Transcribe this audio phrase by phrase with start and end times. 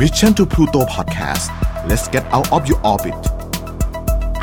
[0.00, 1.46] Mission to Pluto Podcast
[1.88, 3.14] let's get out of your orbit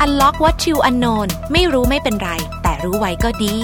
[0.04, 2.30] Unlock what you unknown ไม่รู้ไม่เป็นไร
[2.62, 3.54] แต่รู้ไว้ก็ดี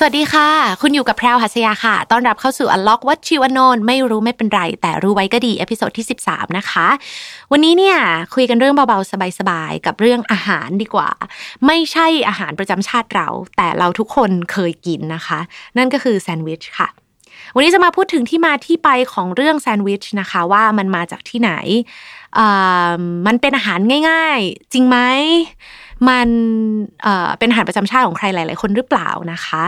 [0.00, 0.48] สวัสดีค่ะ
[0.82, 6.86] คุณอยู่กับแพรวหัสยาค่ะ ต้อนรับเข้าสู่ Unlock What You Unknown ไม่รู้ไม่เป็นไร แต่รู้ไว้ก็ดี episode ที่ 13 นะคะ
[7.52, 7.96] วันนี้เนี่ย
[8.34, 11.10] คุยกันเรื่องเบาๆ สบายๆ กับเรื่องอาหารดีกว่า
[11.66, 15.40] ไม่ใช่อาหารประจำชาติเรา แต่เราทุกคนเคยกินนะคะ
[15.78, 16.88] นั่นก็คือแซนด์วิชค่ะ
[17.54, 21.52] วันนี้จะมาพูดถึงที่มาที่ไปของเรื่องแซนด์วิชนะคะว่ามันมาจากที่ไหน
[23.26, 24.96] มันเป็นอาหารง่าย ๆ จริงไหม
[26.08, 26.28] มัน
[27.38, 29.64] เป็นอาหารประจำชาติของใครหลาย ๆ คนหรือเปล่านะคะ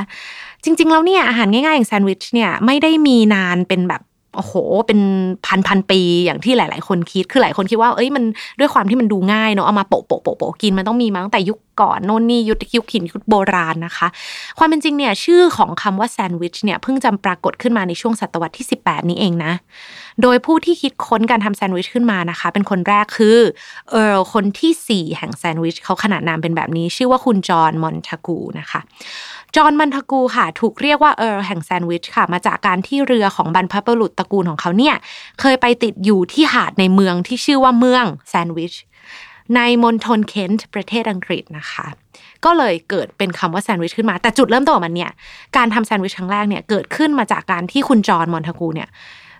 [0.64, 4.02] จริง ๆ แล้วเนี่ยอาหารง่ายๆอย่างแซนด์วิชเนี่ยไม่ได้มีนานเป็นแบบ
[4.36, 4.54] โอ้โห
[4.86, 5.00] เป็น
[5.46, 8.24] พันพันปีอย่างที่หลาย ๆ คนคิด คือหลายคนคิดว่า เอ้ย มัน
[8.58, 14.08] ด้วยความที่มันดูง่ายเนาะ เอามาโปะโปะโปะโปะกิน มันต้องมีมาตั้งแต่ยุคก่อนโน่นนี่ยุคยุคหินยุคโบราณนะคะ
[14.58, 19.52] ความเป็นจริงเนี่ยชื่อของคำว่าแซนด์วิชเนี่ยเพิ่งจำปรากฏขึ้นมาในช่วงศตวรรษที่ 18 นี้เองนะ
[20.22, 23.38] โดยผู้ที่คิดค้นการทำแซนด์วิชขึ้นมานะคะ เป็นคนแรกคือ
[23.90, 28.80] เออคนที่ 4 แห่งแซนด์วิชเขาขนาดนามเป็นแบบนี้ ชื่อว่าคุณจอห์นมอนทากูนะคะ
[29.56, 34.94] จอห์นมันทากูค่ะถูกเรียกว่าเออร์แห่งแซนด์วิชค่ะ มาจากการที่เรือของบรรพบุรุษตระกูลของเขาเนี่ย
[35.40, 38.74] เคยไปติดอยู่ที่หาดในเมืองที่ชื่อว่าเมืองแซนด์วิช
[39.56, 41.86] ในมณฑลเคนต์ประเทศอังกฤษนะคะ
[42.44, 45.10] ก็เลยเกิดเป็นคำว่าแซนด์วิชขึ้นมา แต่จุดเริ่มต้นของมันเนี่ย
[45.56, 48.88] การทำแซนด์วิชครั้งแรกเนี่ยเกิดขึ้นมาจากการที่คุณจอห์นมอนทากูเนี่ย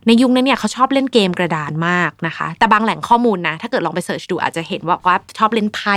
[0.06, 5.96] ในยุคนั้นเนี่ยเขาชอบเล่นเกมกระดานมากนะคะ แต่บางแหล่งข้อมูลนะ ถ้าเกิดลองไปเสิร์ชดูอาจจะเห็นว่าว่าชอบเล่นไพ่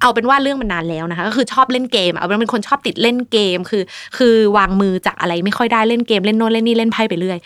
[0.00, 3.82] เอาเป็นว่าเรื่องมันนานแล้วนะคะ ก็คือชอบเล่นเกม เอาเป็นคนชอบติดเล่นเกม คือ
[4.16, 7.40] คือวางมือจากอะไรไม่ค่อยได้เล่นเกมเล่นโน้นเล่นนี่เล่นไพ่ไปเรื่อย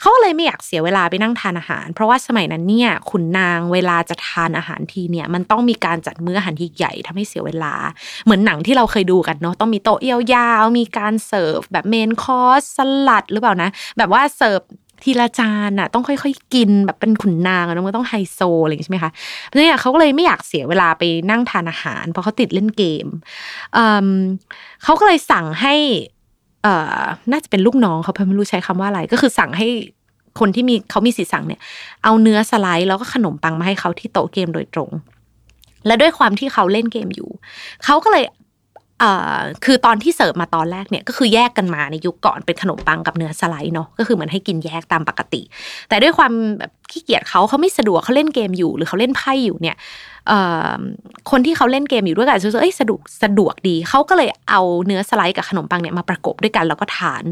[0.00, 7.74] เขาเลยไม่อยากเสียเวลาไปนั่งทานอาหาร เพราะว่าสมัยนั้นเนี่ยขุนนางเวลาจะทานอาหารทีเนี่ยมันต้องมีการจัดมื้ออาหารที่ใหญ่ทำให้เสียเวลา
[8.24, 12.78] เหมือนหนังที่เราเคยดูกันเนาะต้องมีโต๊ะยาวๆมีการเสิร์ฟแบบ main course ส
[13.08, 14.60] ลัดหรือเปล่านะ แบบว่าเสิร์ฟ
[15.02, 19.12] ทีละจานอะต้องค่อยๆ กินแบบเป็นขุนนางอะมันต้องไฮโซอะไรอย่างใช่ไหมคะ
[19.46, 23.06] เพราะนี่เขาก็เลยไม่อยากเสียเวลาไปนั่งทานอาหาร เพราะเขาติดเล่นเกม
[24.84, 25.74] เขาก็เลยสั่งให้
[26.66, 29.68] เอ่อน่าจะเป็นลูกน้องเขาไม่รู้ใช้คำว่าอะไร ก็คือสั่งให้
[30.40, 31.60] คนที่มีเขามีสิทธิ์สั่งเนี่ย
[32.04, 34.90] เอาเนื้อสไลด์แล้วก็ขนมปังมาให้เขาที่โต๊ะเกมโดยตรง
[35.86, 37.30] และด้วยความที่เขาเล่นเกมอยู่
[37.84, 38.24] เขาก็เลย
[39.64, 45.42] คือตอนที่เสิร์ฟมาตอนแรกเนี่ยก็คือแยกกันมาในยุคก่อนเป็นขนมปังกับเนื้อสไลด์เนาะก็คือเหมือนให้กินแยกตามปกติ
[45.88, 49.76] แต่ด้วยความแบบขี้เกียจเขาเขาไม่สะดวกเขาเล่นเกมอยู่ หรือเขาเล่นไพ่อยู่เนี่ย
[51.30, 57.24] คนที่เขาเล่นเกมอยู่ด้วยกันรู้สึกเอ้ยสะดวกสะดวกดีเขาก็เลยเอาเนื้อสไลด์กับขนมปังเนี่ยมาประกบด้วยกันแล้วก็ทาน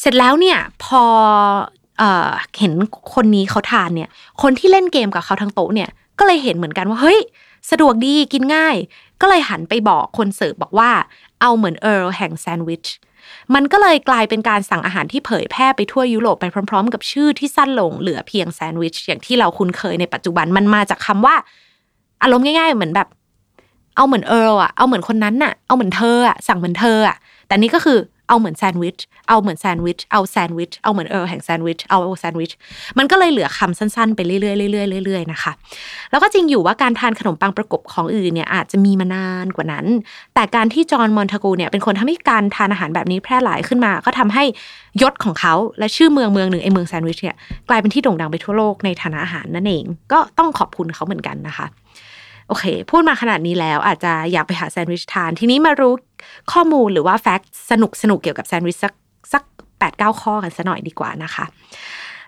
[0.00, 1.02] เสร็จแล้วเนี่ยพอ
[2.58, 2.72] เห็น
[3.14, 4.08] คนนี้เขาทานเนี่ย
[4.42, 5.88] คนที่เล่นเกมกับเขาทั้งโต๊ะเนี่ย
[6.18, 7.20] ก็เลยเห็นเหมือนกันว่าเฮ้ย
[7.70, 8.76] สะดวกดีกินง่าย
[9.22, 10.90] ก็เลยหันไปบอกคนเสิร์ฟบอกว่า
[11.40, 12.86] เอาเหมือนเอิร์ลแห่งแซนด์วิช
[13.54, 21.34] มันก็เลยกลายเป็นการสั่งอาหารที่เผยแพร่ไปทั่วยุโรปไปพร้อม ๆ กับชื่อที่สั้นลงเหลือเพียงแซนด์วิชอย่างที่เราคุ้นเคยในปัจจุบันมันมาจากคำว่า
[22.22, 23.08] อารมณ์ง่าย ๆ เหมือนแบบ
[23.96, 27.16] เอาเหมือนเอิร์ลอะเอาเหมือนคนนั้นน่ะ เอาเหมือนเธออะสั่งเหมือนเธออะ
[27.46, 27.98] แต่นี่ก็คือ
[28.28, 28.98] เอาเหมือนแซนด์วิช
[29.28, 32.50] เอาเหมือนแซนด์วิช เอาแซนด์วิช เอาเหมือนเออแห่งแซนด์วิช เอาแซนด์วิช
[32.98, 35.52] มันก็เลยเหลือคำสั้นๆ ไปเรื่อยๆเรื่อยๆเรื่อยๆนะคะ
[36.10, 39.86] แล้วก็จริงอยู่ว่าการทานขนมปังประกบของอื่นเนี่ยอาจจะมีมานานกว่านั้น
[40.34, 44.44] แต่การที่จอห์นมอนทากูเนี่ยเป็นคนทำให้การทานอาหารแบบนี้แพร่หลายขึ้นมา ก็ทำให้
[45.02, 47.36] ยศของเขาและชื่อเมืองเมืองหนึ่งไอเมืองแซนด์วิชเนี่ย
[47.68, 51.66] กลายเป็นที่โด่งดังไปทั่วโลกในฐานะอาหารนั่นเอง ก็ต้องขอบคุณเขาเหมือนกันนะคะ
[52.52, 55.94] โอเค พูดมาขนาดนี้แล้วอาจจะอยากไปหาแซนด์วิชทาน ทีนี้มารู้
[56.52, 58.94] ข้อมูลหรือว่า fact สนุกสนุกเกี่ยวกับแซนด์วิชสัก
[59.32, 59.42] สัก
[59.78, 61.44] แปดเก้าข้อกันสัหน่อยดีกว่านะคะ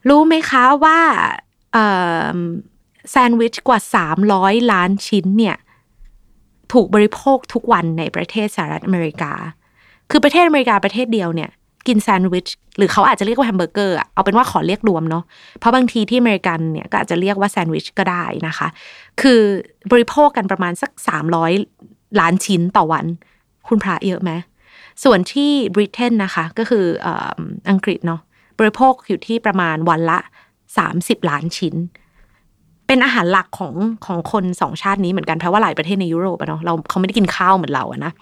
[0.08, 0.98] รู้ไหมคะว่า
[3.10, 5.56] แซนด์วิชกว่าสามร้อยล้านชิ้นเนี่ย
[6.72, 9.32] ถูกบริโภคทุกวันในประเทศสหรัฐอเมริกา
[10.10, 11.50] คือประเทศอเมริกาประเทศเดียวเนี่ย
[11.86, 12.46] กินแซนด์วิช
[12.76, 15.24] หรือเขาอาจจะเรียกว่าแฮมเบอร์เกอร์เอาเป็นว่าขอเรียกรวมเนาะ
[15.58, 18.68] เพราะบางทีที่อเมริกันเนี่ยก็อาจจะเรียกว่าแซนด์วิชก็ได้นะคะ
[19.20, 19.40] คือ
[19.90, 21.52] บริโภคกันประมาณสักสามร้อย
[22.20, 23.04] ล้านชิ้นต่อวัน
[23.68, 24.30] คุณพระเยอะไหม
[25.04, 26.84] ส่วนที่บริเตนนะคะก็คือ
[27.70, 28.20] อังกฤษเนาะ
[28.58, 30.18] บริโภคอยู่ที่ประมาณวันละ
[30.78, 31.74] สามสิบล้านชิ้น
[32.86, 33.74] เป็นอาหารหลักของ
[34.06, 38.12] ของคนสองชาตินี้เหมือนกันเพราะว่าหลายประเทศในยุโรปเนาะเราเขาไม่ได้กินข้าวเหมือนเราอะนะ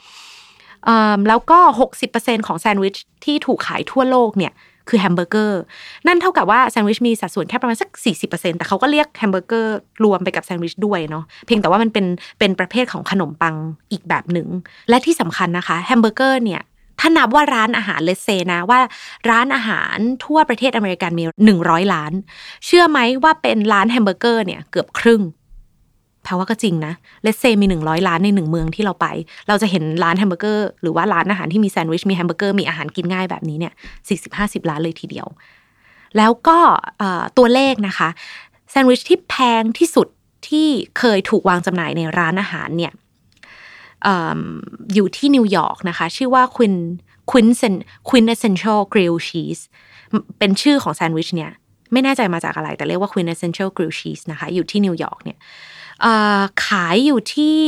[1.28, 1.58] แล้วก็
[2.02, 4.54] 60%ของแซนด์วิชที่ถูกขายทั่วโลกเนี่ย
[4.88, 5.60] คือแฮมเบอร์เกอร์
[6.06, 7.88] นั่นเท่ากับว่าแซนด์วิชมีสัดส่วนแค่ประมาณสัก
[8.28, 12.06] 40%แต่เขาก็เรียกแฮมเบอร์เกอร์รวมไปกับแซนด์วิชด้วยเนาะเพียงแต่ว่ามันเป็น
[12.38, 13.54] เป็นประเภทของขนมปัง
[13.92, 14.48] อีกแบบหนึ่ง
[14.88, 16.62] และที่สำคัญนะคะแฮมเบอร์เกอร์เนี่ย
[17.00, 18.80] ถ้านับว่าร้านอาหาร let's say นะว่า
[19.30, 21.24] ร้านอาหารทั่วประเทศอเมริกันมี
[21.58, 22.12] 100 ร้าน
[22.66, 25.22] เชื่อไหมว่าเป็นร้านแฮมเบอร์เกอร์เนี่ยเกือบครึ่ง
[26.22, 26.92] แปลว่าก็จริงนะ
[27.22, 29.06] let's say มีหนึ่งร้อยร้านในหนึ่งเมืองที่เราไป
[29.48, 33.72] เราจะเห็นร้านแฮมเบอร์เกอร์หรือว่าร้านอาหารที่มีแซนด์วิชมีแฮมเบอร์เกอร์มีอาหารกินง่ายแบบนี้เนี่ย
[34.08, 35.26] สี่สิบห้าสิบร้านเลยทีเดียว
[36.16, 36.58] แล้วก็
[37.38, 38.08] ตัวเลขนะคะ
[38.70, 40.08] แซนด์วิชที่แพงที่สุด
[40.48, 42.92] ที่เคยถูกวางจำหน่ายในร้านอาหารเนี่ย
[44.94, 46.76] อยู่ที่นิวยอร์กนะคะ ชื่อว่า Queen
[47.30, 47.48] Queen
[48.08, 49.62] Quintessential Grill Cheese
[50.38, 51.50] เป็นชื่อของแซนด์วิชเนี่ย
[51.92, 55.38] ไม่แน่ใจมาจากอะไรแต่เรียกว่า Quintessential Grill Cheese นะคะอยู่ที่นิวยอร์กเนี่ย
[56.66, 57.58] ขายอยู่ที่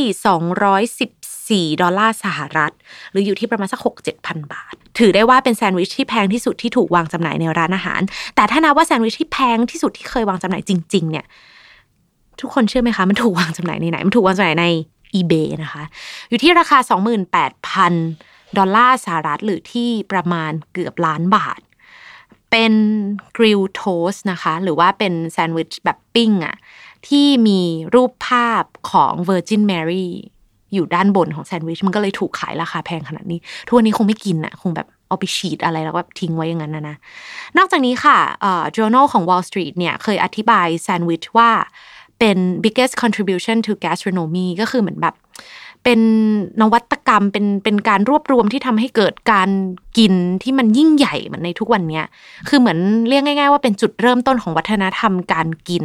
[1.70, 2.72] 214 ดอลลาร์สหรัฐ
[3.10, 8.00] หรืออยู่ที่ประมาณสัก6 7พันบาท ถือได้ว่าเป็นแซนด์วิชที่แพงที่สุดที่ถูกวางจำหน่ายในร้านอาหาร
[8.36, 11.26] แต่ถ้านับว่าแซนด์วิชที่แพงที่สุดที่เคยวางจำหน่ายจริง ๆ เนี่ย
[12.40, 14.66] ทุกคนเชื่อไหมคะ มันถูกวางจำหน่ายในไหน มันถูกวางจำหน่ายใน
[15.18, 15.82] eBay นะคะ
[16.28, 16.78] อยู่ที่ราคา
[17.48, 21.60] 28,000 ดอลลาร์สหรัฐหรือที่ประมาณเกือบล้านบาท
[22.50, 22.74] เป็น
[23.36, 26.56] grill toast นะคะ หรือว่าเป็นแซนด์วิชแบบปิ้งอะ
[27.08, 27.60] ที่มี
[27.94, 30.06] รูปภาพของ Virgin Mary
[30.74, 36.96] อยู่ด้านบนของแซนด์วิช มันก็เลยถูกขายราคาแพงขนาดนี้ ทุกวันนี้คงไม่กินอะคงแบบเอาไปฉีดอะไรแล้วก็ทิ้งไว้อย่างนั้นนะนะ
[37.58, 41.50] นอกจากนี้ค่ะเอ่อ journal ของ Wall Street เนี่ยเคยอธิบายแซนด์วิชว่า
[42.18, 45.14] เป็น biggest contribution to gastronomy ก็คือเหมือนแบบ
[45.84, 46.00] เป็น
[46.60, 49.50] นวัตกรรมเป็นเป็นการรวบรวมที่ทำให้เกิดการ
[49.98, 52.00] กินที่มันยิ่งใหญ่เหมือนในทุกวันนี้
[52.48, 52.78] คือเหมือน
[53.08, 55.84] เรียกง่าย ๆ ว่าเป็นจุดเริ่มต้นของวัฒนธรรมการกิน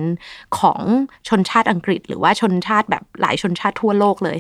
[0.60, 0.80] ของ
[1.28, 4.38] ชนชาติอังกฤษ หรือว่าชนชาติแบบหลายชนชาติทั่วโลกเลย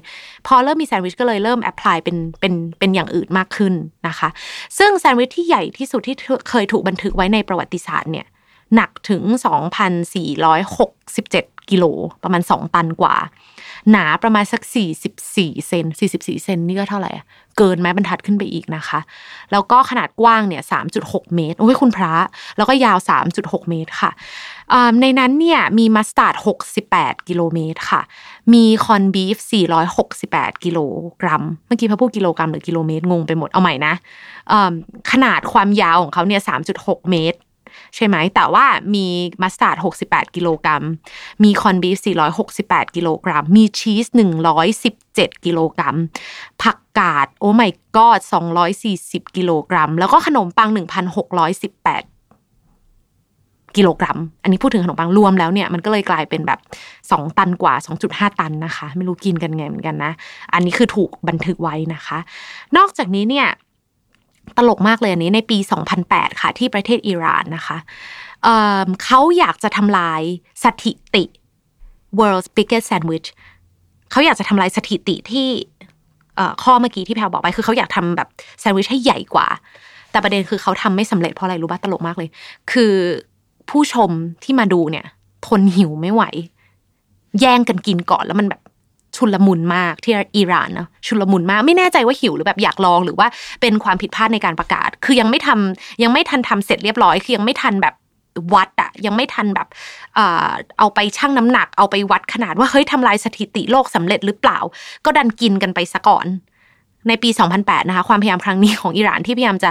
[0.47, 3.73] พอเริ่มมีแซนด์วิชก็เลยเริ่มแอพพลายเป็นเป็นเป็นอย่างอื่นมากขึ้น
[4.07, 4.29] นะคะ
[4.77, 6.15] ซึ่งแซนด์วิชที่ใหญ่ที่สุดที่
[6.49, 8.27] เคยถูกบันทึกไว้ในประวัติศาสตร์เนี่ย
[8.75, 9.23] หนักถึง
[10.67, 11.85] 2,467 กิโล
[12.23, 13.15] ประมาณ 2 ตันกว่า
[13.91, 14.61] หนาประมาณสัก
[15.15, 17.11] 44 เซน44 เซนนี่ก็เท่าไหร่
[17.57, 18.99] เกินไม้บรรทัดขึ้นไปอีกนะคะ
[19.51, 20.63] แล้วก็ขนาดกว้างเนี่ย
[20.97, 22.13] 3.6 เมตร โอ้ยคุณพระ
[22.57, 22.97] แล้วก็ยาว
[23.33, 24.11] 3.6 เมตรค่ะ
[25.01, 26.35] ในนั้นเนี่ยมีมัสตาร์ด
[26.81, 28.01] 68 กิโลเมตรค่ะ
[28.53, 29.37] มี corned beef
[29.99, 30.79] 468 กิโล
[31.21, 33.93] กรัม เมื่อกี้แพรพูดกิโลกรัมหรือกิโลเมตรงงไปหมด เอาใหม่นะ
[35.11, 36.41] ขนาดความยาวของเขาเนี่ย
[36.75, 37.39] 3.6 เมตร
[37.95, 38.65] ใช่ไหมแต่ว่า
[38.95, 39.05] มี
[39.41, 40.83] มัสตาร์ด68 กิโลกรัม
[41.43, 41.97] มี corned beef
[42.47, 44.05] 468 กิโลกรัม มีชีส
[44.75, 45.95] 117 กิโลกรัม
[46.61, 47.67] ผักกาดโอ้ไม่
[47.97, 48.07] ก็
[48.71, 50.79] 240 กิโลกรัม แล้วก็ขนมปัง 1,618
[53.77, 56.59] กิโลกรัม อันนี้พูดถึงขนมปังรวมแล้วเนี่ยมันก็เลยกลายเป็นแบบ
[56.99, 57.73] 2 ตันกว่า
[58.07, 60.11] 2.5 ตันนะคะ ไม่รู้กินกันไงเหมือนกันนะ
[60.53, 62.19] อันนี้คือถูกบันทึกไว้นะคะ
[62.77, 63.47] นอกจากนี้เนี่ย
[64.57, 65.57] ตลกมากเลยอันนี้ในปี
[65.99, 67.77] 2008 ค่ะที่ประเทศอิหร่านนะคะ
[68.43, 70.21] เเขาอยากจะทำลาย
[70.63, 71.23] สถิติ
[72.19, 73.27] world's biggest sandwich
[74.11, 75.47] เขาอยากจะทำลายสถิติที่
[76.63, 78.27] ข้อเมื่อกี้ที่แพลบอกไปคือเขาอยากทำแบบ
[78.59, 79.47] แซนด์วิชให้ใหญ่กว่า
[80.11, 82.29] แต่ประเด็นคือเขาทำไม่สำเร็จเพราะอะไรรู้ป่ะตลกมากเลย
[82.71, 82.93] คือ
[83.69, 84.11] ผู้ชม
[84.43, 85.05] ที่มาดูเนี่ย
[85.47, 86.23] ทนหิวไม่ไหว
[87.39, 88.61] แย่งกันกินก่อนแล้วมันแบบ
[89.19, 93.27] ชุลมุนมากที่อิหร่านนะชุลมุนมากไม่แน่ใจว่าหิวหรือแบบอยากลองหรือว่า
[93.61, 97.95] เป็นความผิดพลาดในการประกาศ คือยังไม่ทำยังไม่ทันทำเสร็จเรียบร้อยคือยังไม่ทันแบบ
[98.53, 99.67] วัดอะยังไม่ทันแบบ
[100.79, 104.59] เอาไปชั่งน้ำหนัก เอาไปวัดขนาดว่าเฮ้ยทำลายสถิติโลกสำเร็จหรือเปล่า
[105.05, 106.25] ก็ดันกินกันไปซะก่อน
[107.07, 107.29] ในปี
[107.59, 109.69] 2008 นะคะความพยายามครั้งนี้ของอิหร่านที่พยายามจะ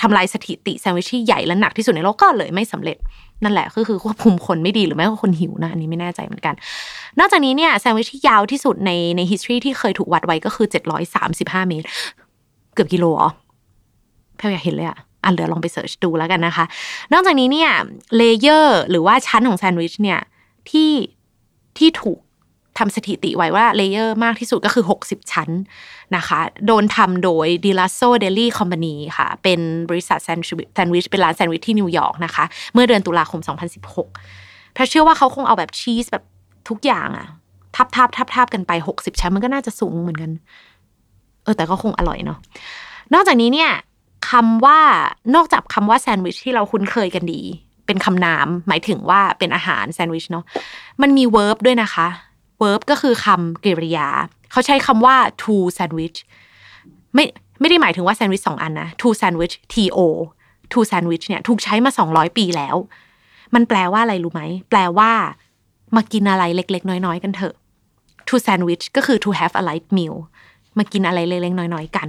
[0.00, 2.96] ทำลายสถิติแซนด์วิชที่ใหญ่และหนักที่สุดในโลกก็เลยไม่สำเร็จ
[3.44, 6.54] นั่นแหละก็คือควบคุมคนไม่ดีหรือไม่ก็คนหิวนะอันนี้ไม่แน่ใจเหมือนกัน
[7.18, 11.86] นอกจากนี้เนี่ยแซนด์วิชที่ยาวที่สุดในใน history ที่เคยถูกวัดไว้ก็คือเจ็ดร้อยสามสิบห้าเมตร
[12.74, 13.30] เกือบกิโลอ๋อ
[14.36, 16.64] แพรอยากเห็นเลยอะอันเดี๋ยวลองไป search ดูแล้วกันนะคะ
[17.12, 17.70] นอกจากนี้เนี่ย
[18.16, 20.20] layer หรือว่าชั้นของแซนด์วิชเนี่ย
[20.70, 20.90] ที่
[21.78, 22.18] ที่ถูก
[22.78, 25.50] ทำสถิติไว้ว่า layer มากที่สุดก็คือ 60 ชั้น
[26.16, 33.40] นะคะ โดนทำโดย d i l a s o Deli Company ค่ะ เป็นบริษัทแซนด์วิชเป็นร้านแซนด์วิชที่นิวยอร์กนะคะ เมื่อเดือนตุลาคม
[34.06, 36.24] 2016แพรเชื่อว่าเขาคงเอาแบบชีสแบบ
[36.68, 37.26] ทุกอย่างอะ
[37.76, 40.30] ทับทับทับทับกันไป 60 ชั้นมันก็น่าจะสูงเหมือนกัน
[41.44, 42.38] เออแต่ก็คงอร่อยเนาะ
[43.14, 43.70] นอกจากนี้เนี่ย
[44.30, 44.78] คำว่า
[45.34, 47.40] นอกจากคำว่าแซนด์วิชที่เราคุ้นเคยกันดี
[47.86, 50.44] เป็นคำนามหมายถึงว่าเป็นอาหารแซนด์วิชเนาะ
[51.02, 52.08] มันมีเวิร์บด้วยนะคะ
[52.60, 54.08] verb ก็คือคำกริยา
[54.52, 56.18] เขาใช้คำว่า to sandwich
[57.14, 57.24] ไม่
[57.60, 60.06] ไม่ได้หมายถึงว่าแซนด์วิชสองอันนะ to sandwich to
[60.72, 62.76] to sandwich เนี่ยถูกใช้มาสองร้อยปีแล้ว
[63.54, 65.12] มันแปลว่าอะไรรู้ไหม แปลว่า
[65.96, 67.54] มากินอะไรเล็ก ๆ น้อย ๆ กันเถอะ
[68.28, 70.16] to sandwich ก็คือ to have a light meal
[70.78, 72.08] มากินอะไรเล็กๆน้อย ๆ กัน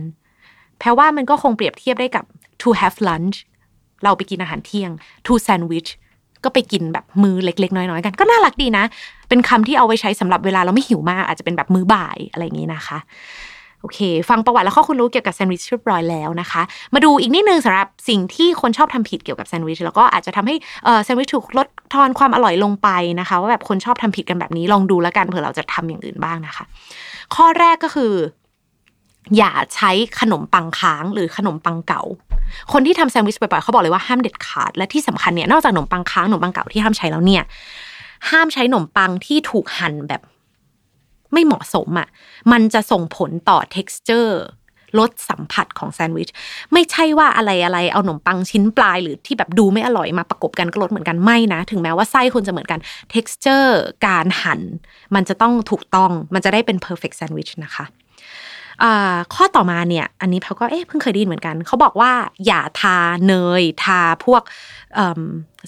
[0.80, 2.26] แปลว่ามันก็คงเปรียบเทียบได้กับ
[2.62, 3.38] to have lunch
[4.04, 4.92] เราไปกินอาหารเที่ยง
[5.26, 5.90] to sandwich
[6.46, 8.84] ก็ไปกินแบบมือเล็ก ๆ น้อยๆกัน ก็น่ารักดีนะ
[9.30, 12.98] เป็นคำที่เอาไว้ใช้สำหรับเวลาเราไม่หิวมาก อาจจะเป็นแบบมือบ่ายอะไรอย่างนี้นะคะ
[13.82, 14.00] โอเค
[14.30, 16.62] ฟังประวัติและข้อคุณรู้เกี่ยวกับแซนด์วิชเรียบร้อยแล้วนะคะ
[16.94, 20.56] มาดูอีกนิดนึงสำหรับสิ่งที่คนชอบทำผิดเกี่ยวกับแซนด์วิชแล้วก็อาจจะทำให้
[21.04, 26.64] แซนด์วิชถูกลดทอนความอร่อยลงไปนะคะว่าแบบคนชอบทำผิดกันแบบนี้ลองดูแล้วกันเผื่อเราจะทำอย่างอื่นบ้างนะคะ
[27.36, 28.14] ข้อแรกก็คือ
[29.38, 32.04] อย่าใช้ขนมปังค้างหรือขนมปังเก่า
[32.74, 37.44] คนที่ทำแซนด์วิชบ่อยๆเขาบอกเลยว่าห้ามเด็ดขาด และที่สำคัญเนี่ย นอกจากขนมปังค้างขนมปังเก่าที่ห้ามใช้แล้วเนี่ย
[38.30, 40.22] ห้ามใช้ขนมปังที่ถูกหั่นแบบ
[41.34, 42.08] ไม่เหมาะสมอะ่ะ
[42.52, 44.32] มันจะส่งผลต่อ texture
[45.00, 46.30] ลดสัมผัสของแซนด์วิช
[46.74, 52.80] ไม่ใช่ว่าอะไรอะไรเอาขนมปังชิ้นปลายหรือที่แบบดูไม่อร่อยมาประกบกันก็ลดเหมือนกันไม่นะ ถึงแม้ว่าไส้คุณจะเหมือนกัน
[53.14, 53.70] texture
[54.08, 54.62] การหั่น
[55.16, 57.86] มันจะต้องถูกต้องมันจะได้เป็น perfect sandwich นะคะ
[59.34, 62.12] ข้อต่อมาเนี่ยอันนี้เขาก็เอ๊ะเพิ่งเคยได้ยินเหมือนกันเขาบอกว่า
[62.46, 64.42] อย่าทาเนยทาพวก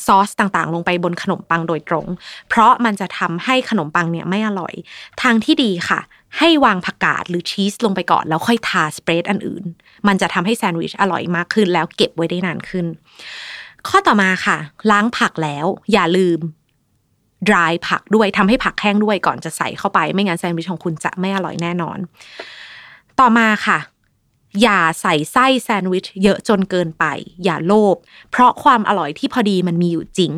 [0.05, 2.07] ซอสต่างๆ ลงไปบนขนมปังโดยตรง
[2.49, 4.73] เพราะมันจะทำให้ขนมปังเนี่ยไม่อร่อย
[5.21, 5.99] ทางที่ดีค่ะ
[6.37, 9.63] ให้วางผักกาดหรือชีสลงไปก่อน แล้วค่อยทาสเปรดอันอื่น
[10.07, 12.85] มันจะทำให้แซนด์วิชอร่อยมากขึ้น แล้วเก็บไว้ได้นานขึ้น
[13.87, 14.57] ข้อต่อมาค่ะ
[14.91, 16.39] ล้างผักแล้ว อย่าลืม
[17.49, 21.97] dry ผักด้วยทำให้ผักแห้งด้วยก่อนจะใส่เข้าไป ไม่งั้นแซนด์วิชของคุณจะไม่อร่อยแน่นอน
[23.19, 23.77] ต่อมาค่ะ
[24.61, 27.05] อย่าใส่ไส้แซนด์วิชเยอะจนเกินไป
[27.43, 27.95] อย่าโลภ
[28.31, 30.31] เพราะความอร่อยที่พอดีมันมีอยู่จริง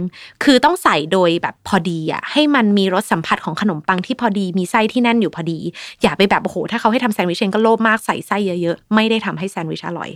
[0.44, 5.60] คือต้องใส่โดยแบบพอดีอะให้มันมีรสสัมผัสของขนมปังที่พอดีมีไส้ที่แน่นอยู่พอดี
[6.02, 10.10] อย่าไปแบบโอ้โหถ้าเขาให้ทำแซนด์วิชเองก็โลภมากใส่ไส้เยอะๆไม่ได้ทำให้แซนด์วิชอร่อย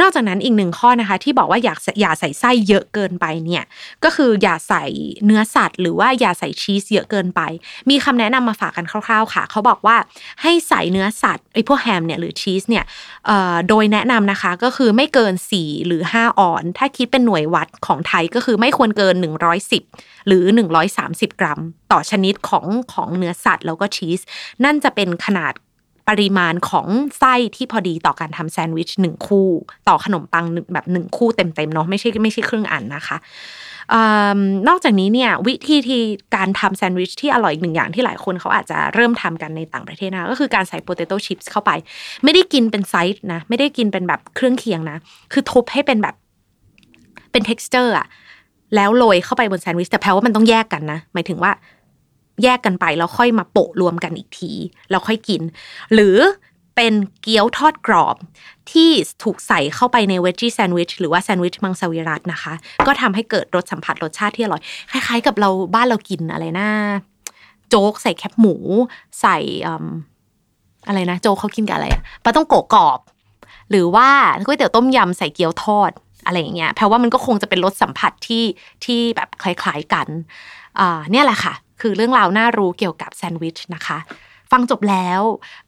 [0.00, 3.64] นอกจากนั้นอีกหนึ่งข้อนะคะ ที่บอกว่าอยากอย่าใส่ไส้เยอะเกินไปเนี่ย
[4.04, 4.84] ก็คืออย่าใส่
[5.24, 7.40] เนื้อสัตว์ หรือว่าอย่าใส่ชีสเยอะเกินไป
[7.90, 9.96] มีคำแนะนำมาฝากกันคร่าว ๆ ค่ะ เขาบอกว่า
[10.42, 12.84] ให้ใส่เนื้อสัตว์ไอ้พวกแฮมเนี่ยหรือชีสเนี่ย
[13.68, 19.14] โดยแนะนำนะคะก็คือไม่เกิน 4 หรือ 5 ออน ถ้าคิดเป็นหน่วยวัดของไทยก็คือไม่ควรเกิน
[19.72, 20.44] 110 หรือ
[20.94, 21.60] 130 กรัม
[21.92, 24.20] ต่อชนิดของของเนื้อสัตว์แล้วก็ชีส
[24.64, 25.52] นั่นจะเป็นขนาด
[26.08, 26.86] ปริมาณของ
[27.18, 29.48] ไส้ที่พอดีต่อการทำแซนด์วิชหนึ่งคู่
[29.88, 33.16] ต่อขนมปังแบบหนึ่งคู่เต็มๆเนาะไม่ใช่ไม่ใช่ครึ่งอันนะคะ
[34.68, 36.02] นอกจากนี้เนี่ยวิธีที่
[36.36, 41.70] การทำแซนด์วิชที่อร่อยอีกหนึ่งอย่างที่หลายคนเขาอาจจะเริ่มทำกันในต่างประเทศนะก็คือการใส่โปเตโต้ชิพส์เข้าไป
[42.24, 44.96] ไม่ได้กินเป็น side นะ ไม่ได้กินเป็นแบบเครื่องเคียงนะ
[45.32, 46.14] คือทุบให้เป็นแบบ
[47.32, 48.06] เป็น t e x t อร์อะ
[48.74, 51.52] แล้วโรยเข้าไปบนแซนด์วิชแต่แปลว่ามันต้องแยกกันนะหมายถึงว่า
[52.44, 54.50] แยกกันไปแล้วค่อยมาโปะรวมกันอีกที
[54.90, 55.42] แล้วค่อยกิน
[55.94, 56.16] หรือ
[56.78, 58.16] เป็นเกี๊ยวทอดกรอบ
[58.72, 58.90] ที่
[59.22, 62.54] ถูกใส่เข้าไปใน veggie sandwich หรือว่าแซนด์วิชมังสวิรัตินะคะ
[62.86, 66.68] ก็ทำให้เกิดรสสัมผัสรสชาติที่อร่อย คล้ายๆ กับเราบ้านเรากินอะไรนะ
[67.68, 68.56] โจ๊กใส่แคบหมู
[69.20, 69.36] ใส่
[70.86, 71.88] อะไรนะ โจ๊กเขากินกับอะไร
[72.24, 72.98] ปลาต้องโกกรอบ
[73.70, 74.08] หรือว่า
[74.44, 75.90] ก๋วยเตี๋ยวต้มยำใส่เกี๊ยวทอด
[76.26, 78.44] อะไรอย่างเงี้ยแปลว่ามันก็คงจะเป็นรสสัมผัสที่
[78.84, 80.06] ที่แบบคล้าย ๆกัน
[80.80, 83.98] อ่าเนี่ยแหละค่ะ คือเรื่องราวน่ารู้เกี่ยวกับแซนด์วิชนะคะ
[84.52, 85.20] ฟังจบแล้ว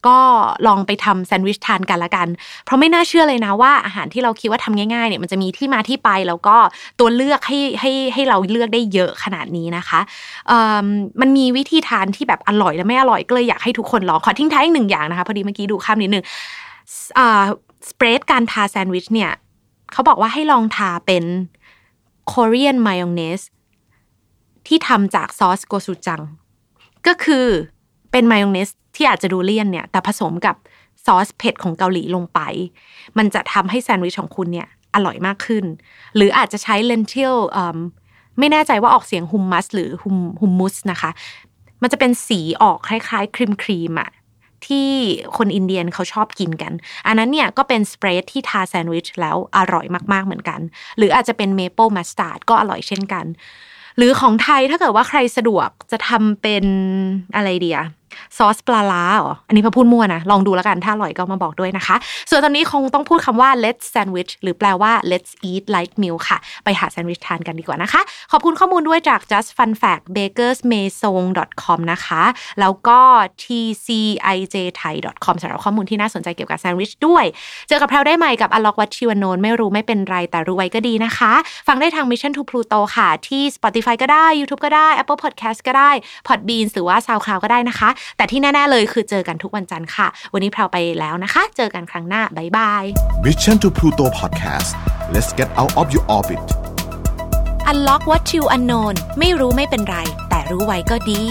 [0.06, 0.18] ก็
[0.66, 2.28] ลองไปทำแซนด์วิชทานกันละกัน
[2.64, 6.56] เพราะไม่น่าเชื่อเลยนะว่าอาหารที่เราคิดว่าทำง่ายๆเนี่ยมันจะมีที่มาที่ไปแล้วก็
[7.00, 10.00] ตัวเลือกให้ให้ให้เราเลือกได้เยอะขนาดนี้นะคะ
[11.20, 16.25] มันมีวิธีทานที่แบบอร่อยและไม่อร่อยก็เลยอยากให้ทุกคนลองขอทิ้งท้ายอีกหนึ่งอย่างนะคะพอดีเมื่อกี้ดูข้ามนิดนึง
[17.90, 19.30] สเปรดการทาแซนด์วิชเนี่ย
[19.92, 21.25] เขาบอกว่าให้ลองทาเป็น
[22.32, 23.44] Korean mayonnaise
[24.66, 26.20] ที่ทำจากซอสโกซูจัง
[27.06, 27.46] ก็คือ
[28.12, 30.57] เป็นมายองเนสที่อาจจะดูเลี่ยนเนี่ยแต่ผสมกับ
[31.05, 32.40] ซอสเผ็ดของเกาหลีลงไป
[33.19, 35.64] มันจะทำให้แซนด์วิชของคุณเนี่ยอร่อยมากขึ้น
[36.17, 37.35] หรืออาจจะใช้เลนทิล
[38.38, 41.11] ไม่แน่ใจว่าออกเสียง hummus หรือ hum hummus นะคะ
[41.83, 44.11] มันจะเป็นสีออกคล้ายๆครีมครีมอะ
[44.67, 44.88] ที่
[45.37, 46.73] คน Indian เขาชอบกินกัน
[47.07, 50.61] อันนั้นเนี่ยก็เป็น spread ที่ทาแซนด์วิชแล้วอร่อยมากๆเหมือนกัน
[50.99, 53.26] หรืออาจจะเป็น maple mustard ก็อร่อยเช่นกัน
[53.97, 56.64] หรือของไทยถ้าเกิดว่าใครสะดวกจะทำเป็น
[57.37, 57.79] อะไรเดีย
[58.38, 61.97] ซอสปลาร้าอ๋ออันนี้แพรพูดมั่วนะ ลองดูแล้วกัน ถ้าอร่อยก็มาบอกด้วยนะคะ
[62.31, 68.00] ส่วนตอนนี้คงต้องพูดคำว่า let's sandwich หรือแปลว่า let's eat light meal ค่ะ ไปหาแซนด์วิชทานกันดีกว่านะคะ
[68.33, 71.25] ขอบคุณข้อมูลด้วยจาก just fun fact bakersmaison
[71.62, 72.23] com นะคะ
[72.61, 73.00] แล้วก็
[73.43, 77.25] tcijthai com สำหรับข้อมูลที่น่าสนใจเกี่ยวกับแซนด์วิชด้วย
[77.69, 81.33] เจอกับเราได้ใหม่กับอล็อกวัชิวโนนไม่รู้ไม่เป็นไรแต่รู้ไว้ก็ดีนะคะ
[81.69, 85.90] ฟังได้ทาง Mission to Pluto ค่ะ ที่ Spotify ก็ได้ YouTube ก็ได้ Apple Podcast ก็ได้
[86.26, 92.85] Podbean หรือว่า SoundCloud ก็ได้นะคะแต่ที่แน่ๆเลยคือเจอกันทุกวันจันทร์ค่ะ วันนี้เราไปแล้วนะคะ เจอกันครั้งหน้าบ๊ายบาย
[93.25, 94.71] Mission to Pluto Podcast
[95.14, 96.40] let's get out of your orbit
[97.71, 99.97] Unlock what you unknown ไม่รู้ไม่เป็นไร
[100.31, 101.23] แต่รู้ไว้ก็ดี